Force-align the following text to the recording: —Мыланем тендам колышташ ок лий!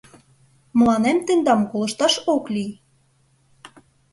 —Мыланем 0.77 1.17
тендам 1.25 1.61
колышташ 1.71 2.13
ок 2.33 2.43
лий! 2.53 2.71